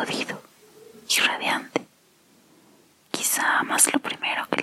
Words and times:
jodido 0.00 0.40
y 1.10 1.20
radiante. 1.20 1.86
Quizá 3.10 3.58
amas 3.58 3.92
lo 3.92 3.98
primero 4.00 4.46
que 4.50 4.59